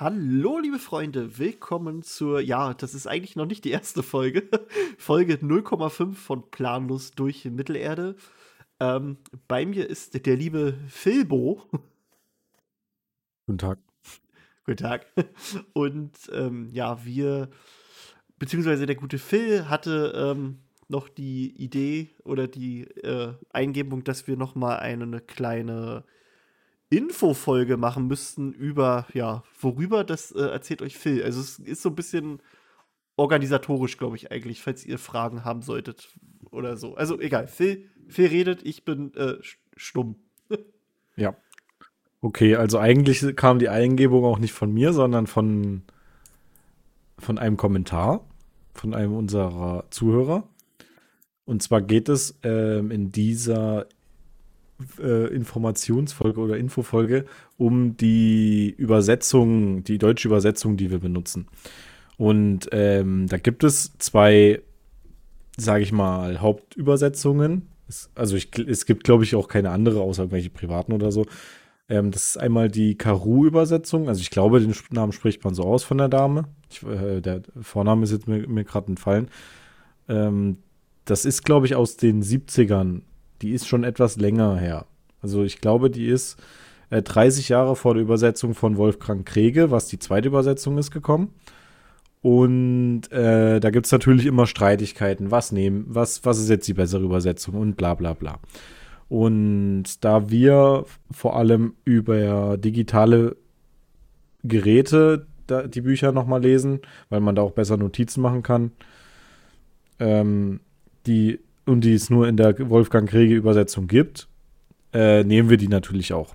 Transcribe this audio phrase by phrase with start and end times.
[0.00, 4.48] Hallo, liebe Freunde, willkommen zur, ja, das ist eigentlich noch nicht die erste Folge,
[4.96, 8.14] Folge 0,5 von Planlos durch Mittelerde.
[8.78, 9.16] Ähm,
[9.48, 11.64] bei mir ist der liebe Philbo.
[13.46, 13.80] Guten Tag.
[14.64, 15.06] Guten Tag.
[15.72, 17.50] Und ähm, ja, wir,
[18.38, 24.36] beziehungsweise der gute Phil hatte ähm, noch die Idee oder die äh, Eingebung, dass wir
[24.36, 26.04] noch mal eine kleine
[26.90, 31.22] Infofolge machen müssten über, ja, worüber, das äh, erzählt euch Phil.
[31.22, 32.40] Also es ist so ein bisschen
[33.16, 36.08] organisatorisch, glaube ich, eigentlich, falls ihr Fragen haben solltet
[36.50, 36.94] oder so.
[36.94, 39.36] Also egal, Phil, Phil redet, ich bin äh,
[39.76, 40.16] stumm.
[41.16, 41.36] ja.
[42.20, 45.82] Okay, also eigentlich kam die Eingebung auch nicht von mir, sondern von,
[47.18, 48.24] von einem Kommentar
[48.78, 50.48] von einem unserer Zuhörer.
[51.44, 53.86] Und zwar geht es ähm, in dieser
[55.00, 57.24] äh, Informationsfolge oder Infofolge
[57.56, 61.46] um die Übersetzung, die deutsche Übersetzung, die wir benutzen.
[62.16, 64.60] Und ähm, da gibt es zwei,
[65.56, 67.68] sage ich mal, Hauptübersetzungen.
[67.88, 71.26] Es, also ich, es gibt, glaube ich, auch keine andere, außer irgendwelche privaten oder so.
[71.88, 74.08] Ähm, das ist einmal die Karu-Übersetzung.
[74.08, 76.44] Also ich glaube, den Namen spricht man so aus von der Dame.
[76.70, 79.28] Ich, äh, der Vorname ist jetzt mir, mir gerade entfallen.
[80.08, 80.58] Ähm,
[81.04, 83.02] das ist, glaube ich, aus den 70ern
[83.42, 84.86] die ist schon etwas länger her.
[85.22, 86.36] Also ich glaube, die ist
[86.90, 91.32] äh, 30 Jahre vor der Übersetzung von Wolfgang Krege, was die zweite Übersetzung ist, gekommen.
[92.20, 95.30] Und äh, da gibt es natürlich immer Streitigkeiten.
[95.30, 98.40] Was nehmen, was, was ist jetzt die bessere Übersetzung und bla bla bla.
[99.08, 103.36] Und da wir vor allem über digitale
[104.42, 105.26] Geräte
[105.68, 108.72] die Bücher nochmal lesen, weil man da auch besser Notizen machen kann,
[109.98, 110.60] ähm,
[111.06, 114.28] die und die es nur in der Wolfgang Krege Übersetzung gibt,
[114.92, 116.34] äh, nehmen wir die natürlich auch.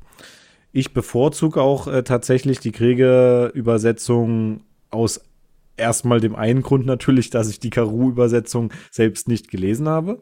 [0.72, 5.22] Ich bevorzuge auch äh, tatsächlich die Krege Übersetzung aus
[5.78, 10.22] erstmal dem einen Grund natürlich, dass ich die Karu Übersetzung selbst nicht gelesen habe.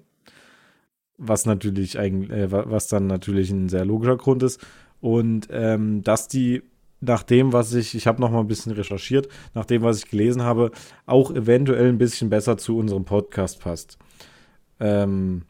[1.18, 4.60] Was natürlich eigentlich, äh, was dann natürlich ein sehr logischer Grund ist.
[5.00, 6.64] Und ähm, dass die
[7.02, 10.10] nach dem, was ich, ich habe noch mal ein bisschen recherchiert, nach dem, was ich
[10.10, 10.72] gelesen habe,
[11.06, 13.98] auch eventuell ein bisschen besser zu unserem Podcast passt.
[14.82, 15.44] Ähm,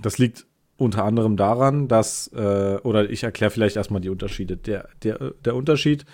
[0.00, 0.46] das liegt
[0.76, 4.56] unter anderem daran, dass, äh, oder ich erkläre vielleicht erstmal die Unterschiede.
[4.56, 6.06] Der, der, der Unterschied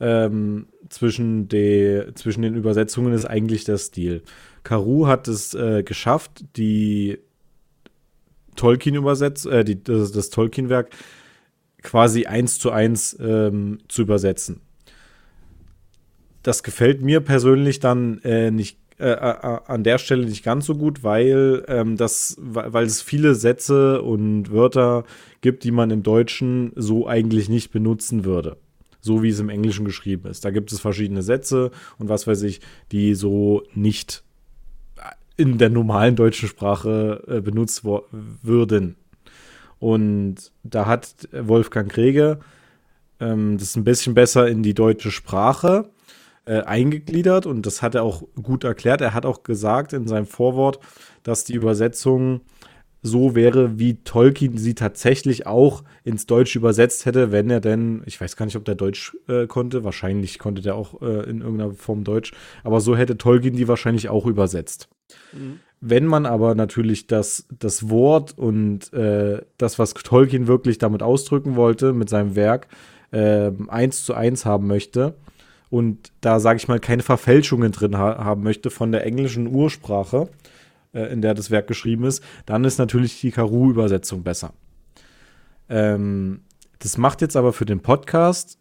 [0.00, 4.22] ähm, zwischen, de, zwischen den Übersetzungen ist eigentlich der Stil.
[4.64, 7.18] Karu hat es äh, geschafft, die
[8.56, 10.90] Tolkien-Übersetzung, äh, die, das, das Tolkien-Werk
[11.82, 14.60] quasi eins zu eins ähm, zu übersetzen.
[16.42, 20.76] Das gefällt mir persönlich dann äh, nicht äh, äh, an der Stelle nicht ganz so
[20.76, 25.02] gut, weil ähm, das, weil es viele Sätze und Wörter
[25.40, 28.58] gibt, die man im Deutschen so eigentlich nicht benutzen würde.
[29.00, 30.44] So wie es im Englischen geschrieben ist.
[30.44, 32.60] Da gibt es verschiedene Sätze und was weiß ich,
[32.92, 34.22] die so nicht
[35.36, 38.94] in der normalen deutschen Sprache äh, benutzt würden.
[39.80, 42.38] Und da hat Wolfgang Krege
[43.18, 45.90] ähm, das ein bisschen besser in die deutsche Sprache
[46.44, 49.00] äh, eingegliedert und das hat er auch gut erklärt.
[49.00, 50.80] Er hat auch gesagt in seinem Vorwort,
[51.22, 52.40] dass die Übersetzung
[53.02, 58.20] so wäre, wie Tolkien sie tatsächlich auch ins Deutsch übersetzt hätte, wenn er denn, ich
[58.20, 61.72] weiß gar nicht, ob der Deutsch äh, konnte, wahrscheinlich konnte der auch äh, in irgendeiner
[61.72, 62.32] Form Deutsch,
[62.62, 64.88] aber so hätte Tolkien die wahrscheinlich auch übersetzt.
[65.32, 65.58] Mhm.
[65.80, 71.56] Wenn man aber natürlich das, das Wort und äh, das, was Tolkien wirklich damit ausdrücken
[71.56, 72.68] wollte, mit seinem Werk,
[73.10, 75.16] äh, eins zu eins haben möchte,
[75.72, 80.28] und da, sage ich mal, keine Verfälschungen drin ha haben möchte von der englischen Ursprache,
[80.92, 84.52] äh, in der das Werk geschrieben ist, dann ist natürlich die Karu-Übersetzung besser.
[85.70, 86.42] Ähm,
[86.80, 88.58] das macht jetzt aber für den Podcast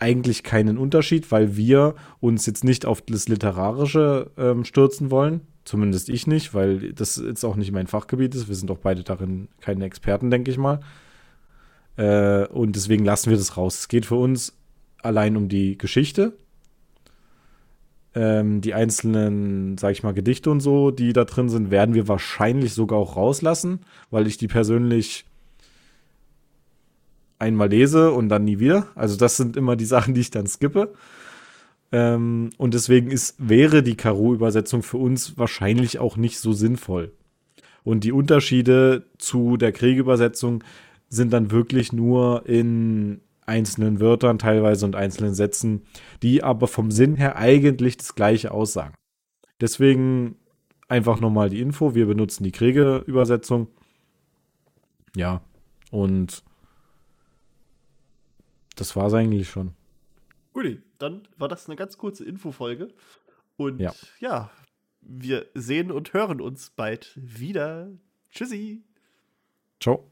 [0.00, 5.42] eigentlich keinen Unterschied, weil wir uns jetzt nicht auf das Literarische ähm, stürzen wollen.
[5.64, 8.48] Zumindest ich nicht, weil das jetzt auch nicht mein Fachgebiet ist.
[8.48, 10.80] Wir sind doch beide darin keine Experten, denke ich mal.
[11.96, 13.78] Äh, und deswegen lassen wir das raus.
[13.78, 14.59] Es geht für uns
[15.02, 16.34] allein um die Geschichte.
[18.12, 22.08] Ähm, die einzelnen, sag ich mal, Gedichte und so, die da drin sind, werden wir
[22.08, 23.80] wahrscheinlich sogar auch rauslassen,
[24.10, 25.26] weil ich die persönlich
[27.38, 28.88] einmal lese und dann nie wieder.
[28.94, 30.92] Also das sind immer die Sachen, die ich dann skippe.
[31.92, 37.12] Ähm, und deswegen ist, wäre die Karo-Übersetzung für uns wahrscheinlich auch nicht so sinnvoll.
[37.82, 40.62] Und die Unterschiede zu der Kriegübersetzung
[41.08, 43.20] sind dann wirklich nur in
[43.50, 45.82] einzelnen Wörtern teilweise und einzelnen Sätzen,
[46.22, 48.94] die aber vom Sinn her eigentlich das gleiche aussagen.
[49.60, 50.36] Deswegen
[50.88, 51.94] einfach nochmal die Info.
[51.94, 53.68] Wir benutzen die Kriege-Übersetzung.
[55.14, 55.42] Ja,
[55.90, 56.42] und
[58.76, 59.72] das war es eigentlich schon.
[60.52, 62.88] Guti, dann war das eine ganz kurze Infofolge.
[63.56, 63.92] Und Ja.
[64.20, 64.50] ja,
[65.00, 67.90] wir sehen und hören uns bald wieder.
[68.30, 68.82] Tschüssi.
[69.80, 70.10] Ciao.